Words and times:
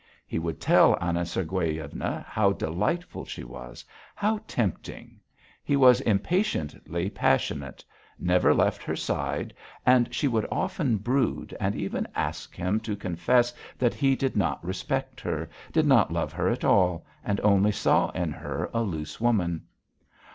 He 0.25 0.39
would 0.39 0.59
tell 0.59 0.97
Anna 0.99 1.27
Sergueyevna 1.27 2.25
how 2.27 2.53
delightful 2.53 3.23
she 3.23 3.43
was, 3.43 3.85
how 4.15 4.39
tempting. 4.47 5.19
He 5.63 5.75
was 5.75 6.01
impatiently 6.01 7.07
passionate, 7.11 7.85
never 8.17 8.51
left 8.51 8.81
her 8.81 8.95
side, 8.95 9.53
and 9.85 10.11
she 10.11 10.27
would 10.27 10.47
often 10.51 10.97
brood, 10.97 11.55
and 11.59 11.75
even 11.75 12.07
asked 12.15 12.55
him 12.55 12.79
to 12.79 12.95
confess 12.95 13.53
that 13.77 13.93
he 13.93 14.15
did 14.15 14.35
not 14.35 14.65
respect 14.65 15.21
her, 15.21 15.47
did 15.71 15.85
not 15.85 16.11
love 16.11 16.33
her 16.33 16.49
at 16.49 16.65
all, 16.65 17.05
and 17.23 17.39
only 17.41 17.71
saw 17.71 18.09
in 18.09 18.31
her 18.31 18.71
a 18.73 18.81
loose 18.81 19.21
woman. 19.21 19.67